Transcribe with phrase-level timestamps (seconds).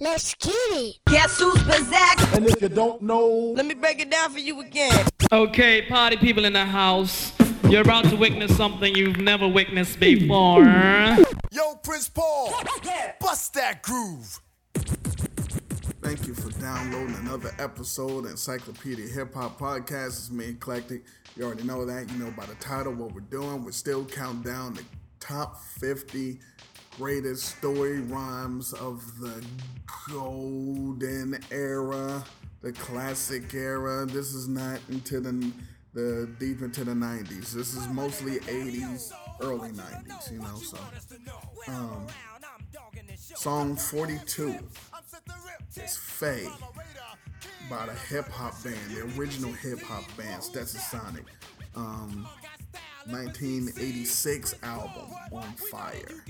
[0.00, 0.96] Let's get it.
[1.08, 2.34] Guess who's possessed?
[2.34, 5.06] And if you don't know, Let me break it down for you again.
[5.32, 7.32] Okay, party people in the house.
[7.68, 10.64] You're about to witness something you've never witnessed before.
[11.52, 12.52] Yo, Prince Paul,
[13.20, 14.40] bust that groove.
[16.02, 20.06] Thank you for downloading another episode of Encyclopedia Hip Hop Podcast.
[20.06, 21.04] It's me, Eclectic.
[21.36, 22.10] You already know that.
[22.10, 23.64] You know by the title what we're doing.
[23.64, 24.82] We're still counting down the
[25.20, 26.38] top 50
[26.96, 29.44] greatest story rhymes of the
[30.10, 32.24] golden era,
[32.62, 34.06] the classic era.
[34.06, 35.52] This is not into the
[35.94, 37.52] the deep into the 90s.
[37.52, 39.10] This is mostly 80s,
[39.40, 40.78] early 90s, you know, so
[41.68, 42.06] um
[43.16, 44.54] song 42
[45.76, 46.48] is Faye
[47.70, 51.24] by the hip hop band, the original hip hop band, Stetsasonic.
[51.76, 52.26] Um,
[53.10, 56.24] 1986 album on fire.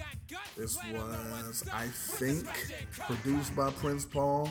[0.56, 2.46] This was, I think,
[2.92, 4.48] produced by Prince Paul.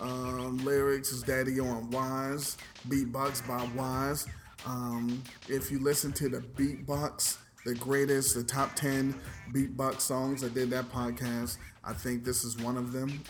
[0.00, 2.56] Um, lyrics is Daddy on Wise,
[2.88, 4.26] beatbox by Wise.
[4.66, 9.14] Um, if you listen to the beatbox, the greatest, the top 10
[9.52, 11.58] beatbox songs, I did that podcast.
[11.82, 13.22] I think this is one of them.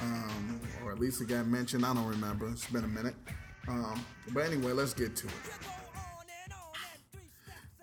[0.00, 1.84] Um, or at least it got mentioned.
[1.86, 2.48] I don't remember.
[2.48, 3.14] It's been a minute.
[3.68, 5.81] Um, but anyway, let's get to it.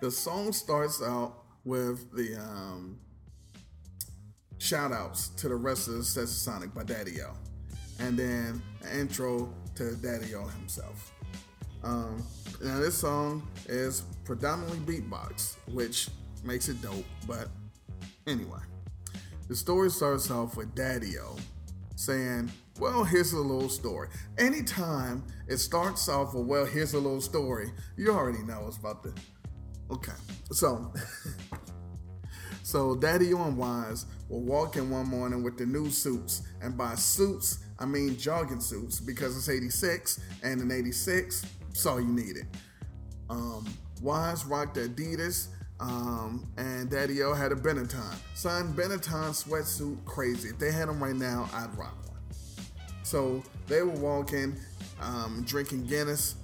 [0.00, 2.98] The song starts out with the um,
[4.56, 7.32] shout outs to the rest of the Sonic by Daddy O.
[7.98, 11.12] And then an intro to Daddy O himself.
[11.84, 12.24] Um,
[12.62, 16.08] now, this song is predominantly beatbox, which
[16.44, 17.48] makes it dope, but
[18.26, 18.60] anyway.
[19.48, 21.36] The story starts off with Daddy O
[21.96, 24.08] saying, Well, here's a little story.
[24.38, 29.02] Anytime it starts off with, Well, here's a little story, you already know it's about
[29.02, 29.12] the.
[29.90, 30.12] Okay,
[30.52, 30.92] so.
[32.62, 37.64] so Daddy and Wise were walking one morning with the new suits, and by suits,
[37.78, 42.46] I mean jogging suits because it's 86, and in 86, it's all you needed.
[43.28, 43.66] Um,
[44.00, 45.48] Wise rocked Adidas,
[45.80, 48.14] um, and Daddy O had a Benetton.
[48.34, 50.50] Son, Benetton sweatsuit, crazy.
[50.50, 52.20] If they had them right now, I'd rock one.
[53.02, 54.56] So they were walking,
[55.00, 56.36] um, drinking Guinness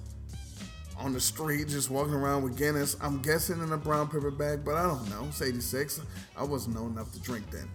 [0.97, 2.95] on the street, just walking around with Guinness.
[3.01, 5.25] I'm guessing in a brown paper bag, but I don't know.
[5.27, 6.01] It's 86.
[6.35, 7.69] I wasn't old enough to drink then.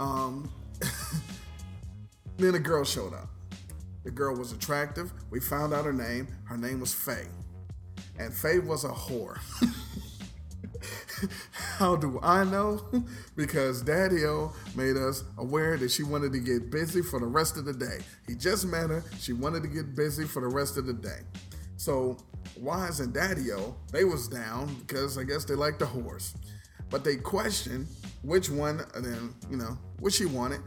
[0.00, 0.50] Um,
[2.36, 3.28] then a girl showed up.
[4.04, 5.12] The girl was attractive.
[5.30, 6.28] We found out her name.
[6.44, 7.26] Her name was Faye.
[8.18, 9.38] And Faye was a whore.
[11.78, 12.84] How do I know?
[13.36, 17.56] because Daddy O made us aware that she wanted to get busy for the rest
[17.56, 17.98] of the day.
[18.26, 19.04] He just met her.
[19.18, 21.20] She wanted to get busy for the rest of the day.
[21.76, 22.16] So
[22.56, 26.34] Wise and Daddy O, they was down because I guess they like the horse.
[26.90, 27.88] But they questioned
[28.22, 30.60] which one, and then, you know, what she wanted.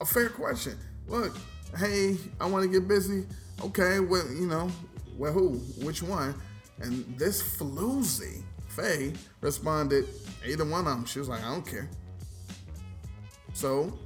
[0.00, 0.76] A fair question.
[1.06, 1.36] Look,
[1.78, 3.26] hey, I want to get busy.
[3.62, 4.70] Okay, well, you know,
[5.16, 5.50] well, who?
[5.84, 6.34] Which one?
[6.80, 10.06] And this floozy, Faye, responded,
[10.46, 11.04] either one of them.
[11.04, 11.90] She was like, I don't care.
[13.52, 13.98] So,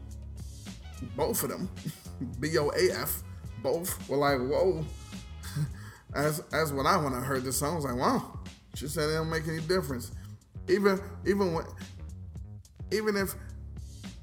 [1.17, 1.69] both of them,
[2.41, 3.23] B O A F,
[3.63, 4.85] both were like, whoa.
[6.15, 8.39] As as when I when I heard this song, I was like, wow.
[8.75, 10.13] She said it don't make any difference.
[10.69, 11.65] Even even when
[12.93, 13.35] even if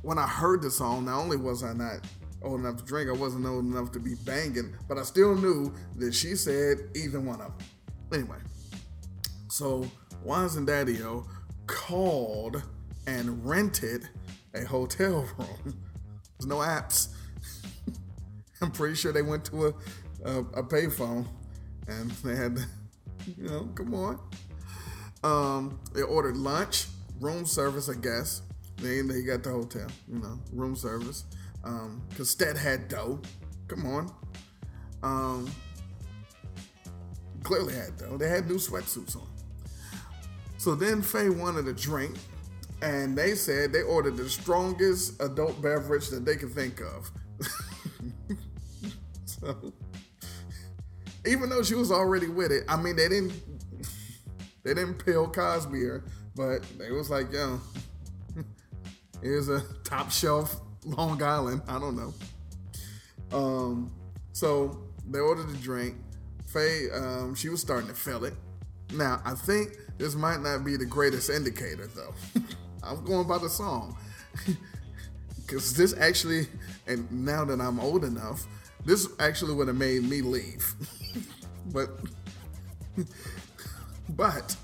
[0.02, 2.00] when I heard the song, not only was I not
[2.42, 5.74] old enough to drink, I wasn't old enough to be banging, but I still knew
[5.98, 7.68] that she said either one of them.
[8.14, 8.38] Anyway,
[9.50, 9.86] so
[10.24, 11.26] Wise and Daddy O
[11.68, 12.64] called
[13.08, 14.10] and rented
[14.54, 15.78] a hotel room.
[16.40, 17.10] There's no apps.
[18.62, 19.74] I'm pretty sure they went to a
[20.24, 21.28] a, a payphone
[21.92, 22.58] and they had,
[23.38, 24.20] you know, come on.
[25.24, 26.88] Um, they ordered lunch,
[27.20, 28.42] room service, I guess.
[28.78, 31.26] They they got the hotel, you know, room service.
[31.64, 33.22] Um, cause Stet had dough.
[33.68, 34.12] Come on.
[35.04, 35.52] Um,
[37.44, 38.18] clearly had dough.
[38.18, 39.28] They had new sweatsuits on.
[40.58, 42.16] So then Faye wanted a drink,
[42.82, 47.12] and they said they ordered the strongest adult beverage that they could think of.
[49.26, 49.74] so
[51.26, 53.34] even though she was already with it, I mean they didn't
[54.64, 56.04] they didn't peel Cosby her,
[56.36, 57.60] but they was like, yo,
[59.22, 61.62] here's a top shelf Long Island.
[61.68, 62.14] I don't know.
[63.32, 63.92] Um,
[64.34, 65.96] so they ordered a drink.
[66.48, 68.34] Faye, um, she was starting to feel it.
[68.94, 72.14] Now, I think this might not be the greatest indicator, though.
[72.84, 73.98] I'm going by the song.
[75.52, 76.48] Because this actually,
[76.88, 78.48] and now that I'm old enough,
[78.86, 80.74] this actually would have made me leave.
[81.74, 81.90] but,
[84.10, 84.56] but,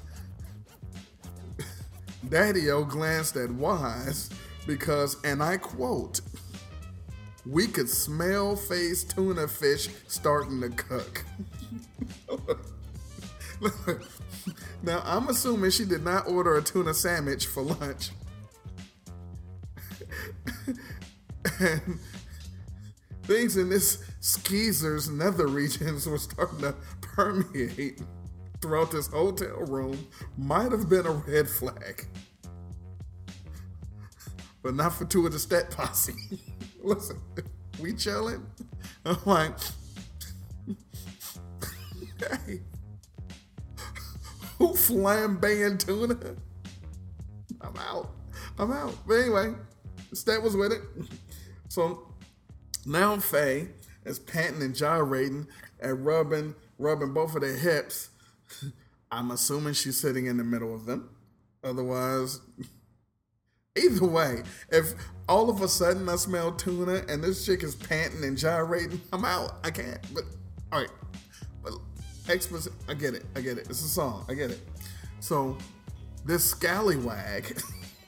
[2.29, 4.29] Daddy O glanced at Wise
[4.65, 6.21] because, and I quote,
[7.45, 11.23] we could smell Faye's tuna fish starting to cook.
[14.83, 18.09] now, I'm assuming she did not order a tuna sandwich for lunch.
[21.59, 21.99] and
[23.23, 24.03] things in this
[24.47, 28.01] skeezer's nether regions were starting to permeate
[28.61, 30.07] throughout this hotel room.
[30.37, 32.07] Might have been a red flag.
[34.63, 36.13] But not for two of the Stet posse.
[36.81, 37.19] Listen,
[37.81, 38.45] we chilling.
[39.05, 39.57] I'm like,
[42.19, 42.61] hey,
[44.57, 46.17] who flambeing tuna?
[47.59, 48.11] I'm out.
[48.57, 48.95] I'm out.
[49.05, 49.55] But anyway,
[50.13, 50.81] Stet was with it.
[51.67, 52.13] So
[52.85, 53.67] now Faye
[54.07, 55.47] is panting and gyrating
[55.79, 58.09] and rubbing, rubbing both of their hips.
[59.11, 61.09] I'm assuming she's sitting in the middle of them.
[61.63, 62.41] Otherwise,
[63.77, 64.93] either way, if
[65.29, 69.25] all of a sudden I smell tuna and this chick is panting and gyrating, I'm
[69.25, 69.59] out.
[69.63, 69.99] I can't.
[70.13, 70.23] But
[70.71, 70.89] all right,
[71.63, 71.73] but.
[72.29, 73.25] I get it.
[73.37, 73.69] I get it.
[73.69, 74.25] It's a song.
[74.27, 74.59] I get it.
[75.21, 75.57] So
[76.25, 77.61] this scallywag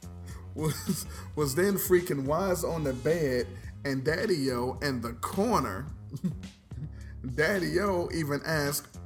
[0.56, 1.06] was
[1.36, 3.48] was then freaking wise on the bed
[3.86, 5.88] and Daddy O in the corner.
[7.36, 8.98] Daddy O even asked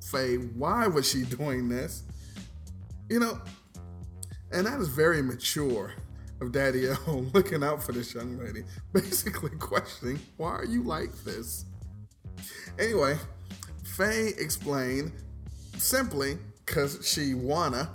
[0.00, 2.02] Faye why was she doing this.
[3.08, 3.40] You know,
[4.52, 5.92] and that is very mature
[6.40, 11.12] of Daddy O looking out for this young lady, basically questioning, why are you like
[11.24, 11.64] this?
[12.78, 13.16] Anyway,
[13.84, 15.12] Faye explained
[15.76, 17.90] simply because she wanna.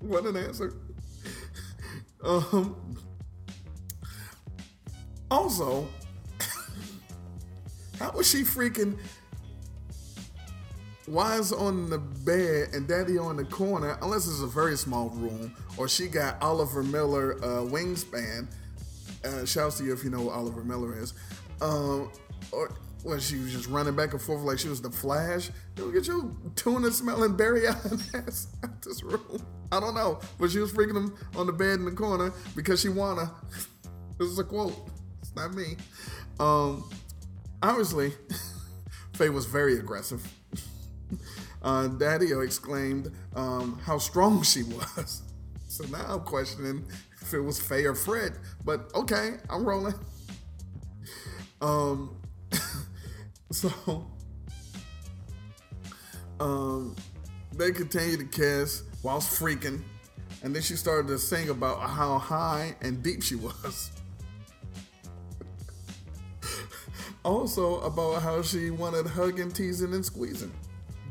[0.00, 0.74] what an answer.
[2.22, 2.96] Um,
[5.30, 5.88] also,
[7.98, 8.98] how was she freaking
[11.10, 15.52] Wise on the bed and Daddy on the corner, unless it's a very small room,
[15.76, 18.46] or she got Oliver Miller uh, wingspan.
[19.24, 21.14] Uh, shouts to you if you know what Oliver Miller is.
[21.60, 22.12] Um,
[22.52, 22.72] or
[23.02, 25.50] when she was just running back and forth like she was the Flash.
[25.76, 29.44] You get your tuna smelling Allen ass out this room.
[29.72, 32.80] I don't know, but she was freaking him on the bed in the corner because
[32.80, 33.32] she wanna.
[34.18, 34.74] this is a quote.
[35.40, 35.76] Not me.
[36.38, 36.84] Um,
[37.62, 38.12] obviously,
[39.14, 40.26] Faye was very aggressive.
[41.62, 45.20] Uh, Daddy exclaimed um, how strong she was.
[45.68, 46.86] So now I'm questioning
[47.20, 48.38] if it was Faye or Fred.
[48.64, 49.92] But okay, I'm rolling.
[51.60, 52.16] Um,
[53.52, 54.06] so
[56.40, 56.96] um,
[57.54, 59.82] they continued to kiss whilst freaking,
[60.42, 63.90] and then she started to sing about how high and deep she was.
[67.30, 70.52] Also about how she wanted hugging, teasing, and squeezing.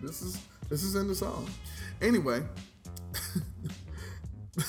[0.04, 1.50] This is this is in the song.
[2.02, 2.42] Anyway,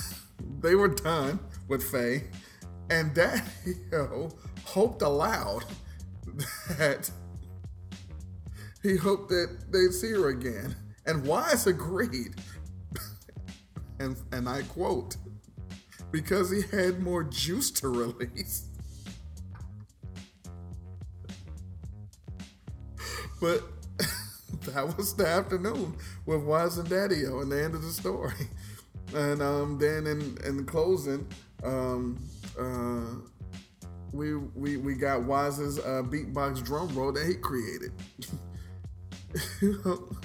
[0.61, 2.25] they were done with Faye,
[2.89, 3.43] and Daddy
[4.65, 5.65] hoped aloud
[6.79, 7.11] that
[8.83, 10.77] he hoped that they'd see her again.
[11.05, 12.37] And Wise agreed.
[13.99, 15.17] and and I quote,
[16.13, 18.70] because he had more juice to release.
[23.41, 23.63] But
[24.67, 25.97] that was the afternoon
[26.27, 28.35] with Wise and Daddy O and the end of the story.
[29.13, 31.27] And um, then in, in closing,
[31.65, 32.17] um,
[32.57, 33.17] uh,
[34.13, 37.93] we, we we got Wise's uh, beatbox drum roll that he created.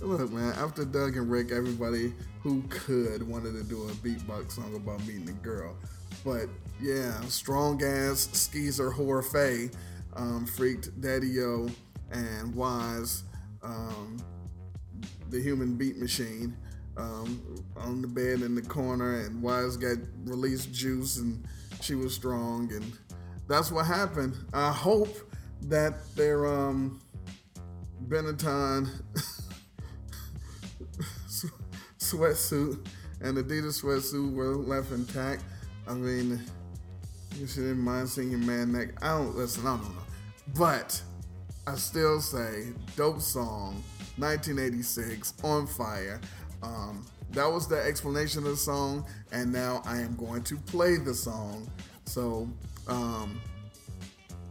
[0.00, 4.74] look, man, after Doug and Rick, everybody who could wanted to do a beatbox song
[4.76, 5.76] about meeting a girl.
[6.24, 6.48] But
[6.80, 8.92] yeah, strong ass skeezer
[9.22, 9.70] Faye
[10.18, 11.68] um, freaked Daddy O
[12.10, 13.24] and Wise,
[13.62, 14.18] um,
[15.30, 16.56] the human beat machine,
[16.96, 21.46] um, on the bed in the corner, and Wise got released juice, and
[21.80, 22.92] she was strong, and
[23.46, 24.36] that's what happened.
[24.52, 25.16] I hope
[25.62, 27.00] that their um,
[28.08, 28.88] Benetton
[31.98, 32.86] sweatsuit
[33.20, 35.42] and Adidas sweatsuit were left intact.
[35.86, 36.42] I mean,
[37.36, 38.90] you shouldn't mind seeing your man neck.
[39.02, 39.66] I don't listen.
[39.66, 40.02] I don't know,
[40.56, 41.00] but
[41.66, 43.82] I still say dope song,
[44.16, 46.20] 1986, on fire.
[46.62, 50.96] Um, that was the explanation of the song, and now I am going to play
[50.96, 51.70] the song.
[52.06, 52.48] So,
[52.86, 53.40] um,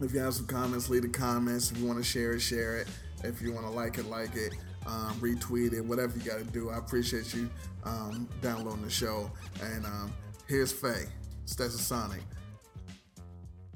[0.00, 1.72] if you have some comments, leave the comments.
[1.72, 2.88] If you want to share it, share it.
[3.24, 4.54] If you want to like it, like it.
[4.86, 6.70] Um, retweet it, whatever you got to do.
[6.70, 7.50] I appreciate you
[7.84, 9.30] um, downloading the show.
[9.60, 10.12] And um,
[10.46, 11.06] here's Faye,
[11.46, 12.22] Stetsasonic.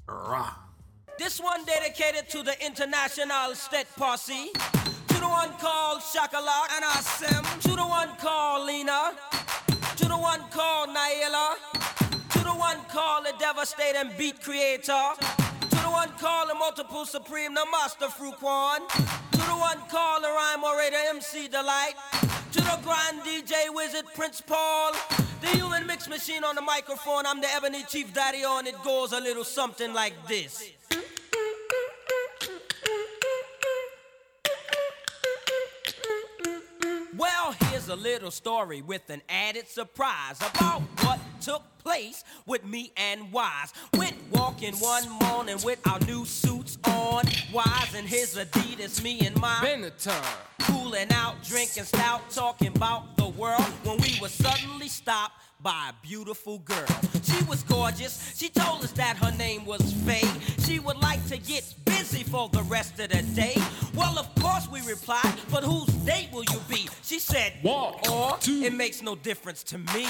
[0.09, 0.62] Rah.
[1.23, 4.51] This one dedicated to the international state posse.
[5.07, 7.63] To the one called Shakalak and Asim.
[7.63, 9.13] To the one called Lena.
[9.99, 11.55] To the one called Naila.
[12.33, 15.05] To the one called the devastating beat creator.
[15.71, 18.81] To the one called the multiple supreme, the master Frukwan.
[18.91, 21.95] To the one called the rhyme orator MC Delite.
[22.51, 24.91] To the grand DJ wizard Prince Paul.
[25.41, 27.27] The human mix machine on the microphone.
[27.27, 30.73] I'm the Ebony Chief Daddy and it goes a little something like this.
[37.93, 43.75] A little story with an added surprise about what took place with me and Wise.
[43.99, 47.25] Went walking one morning with our new suits on.
[47.53, 50.25] Wise and his Adidas, me and my Benetton.
[50.61, 53.61] cooling out, drinking stout, talking about the world.
[53.85, 56.87] When we were suddenly stopped by a beautiful girl.
[57.23, 58.35] She was gorgeous.
[58.37, 60.29] She told us that her name was Faye.
[60.65, 63.55] She would like to get busy for the rest of the day.
[63.95, 66.89] Well, of course we replied, but whose date will you be?
[67.03, 70.07] She said, Walk or to- it makes no difference to me.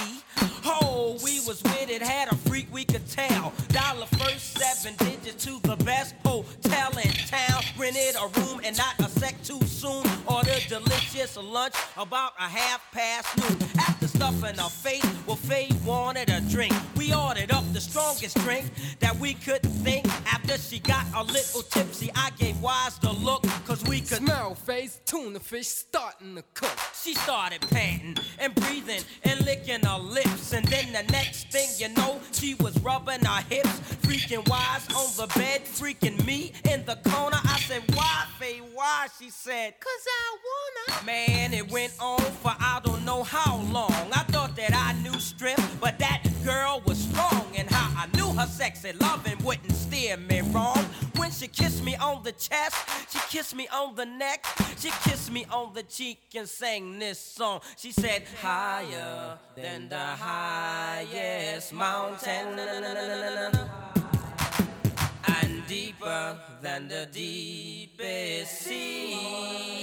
[0.64, 3.52] Oh, we was with it, had a freak we could tell.
[3.68, 7.62] Dollar first seven digits to the best hotel in town.
[7.76, 10.04] Rented a room and not a sec too soon.
[10.26, 13.68] Ordered delicious lunch about a half past noon.
[13.78, 16.72] After stuffing our Faye's, well, Faye wanted a drink.
[16.96, 18.66] We ordered up the strongest drink
[19.00, 20.06] that we could think.
[20.32, 24.54] After she got a little tipsy, I gave Wise the look, cause we could Smell
[24.54, 26.78] face, tuna fish starting to cook.
[27.02, 30.52] she started panting and breathing and licking her lips.
[30.52, 35.10] And then the next thing you know, she was rubbing her hips, freaking wise on
[35.16, 37.38] the bed, freaking me in the corner.
[37.42, 37.71] I said, Why, Faye, why?
[39.19, 41.04] She said, Cause I wanna.
[41.07, 43.92] Man, it went on for I don't know how long.
[44.12, 47.47] I thought that I knew strength, but that girl was strong.
[47.57, 50.85] And how I knew her sexy loving wouldn't steer me wrong.
[51.16, 52.76] When she kissed me on the chest,
[53.11, 54.47] she kissed me on the neck,
[54.78, 57.61] she kissed me on the cheek and sang this song.
[57.76, 62.57] She said, Higher than the highest mountain,
[66.62, 69.81] than the deepest sea.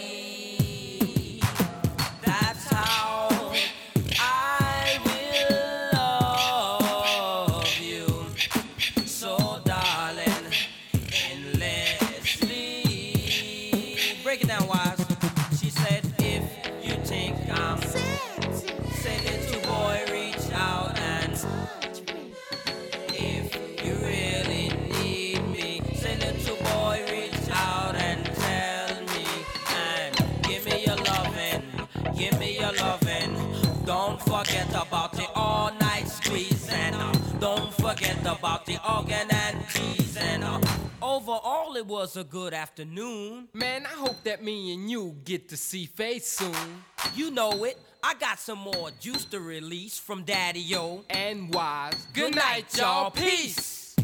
[41.90, 43.48] Was a good afternoon.
[43.52, 46.84] Man, I hope that me and you get to see face soon.
[47.16, 47.80] You know it.
[48.04, 51.04] I got some more juice to release from Daddy O.
[51.10, 52.08] And wise.
[52.14, 53.10] Good night, y'all.
[53.10, 53.96] Peace.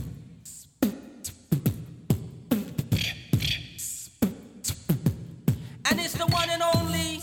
[5.87, 7.21] And it's the one and only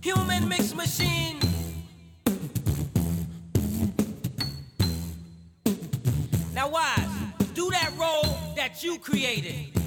[0.00, 1.39] human mix machine.
[8.60, 9.79] That you created.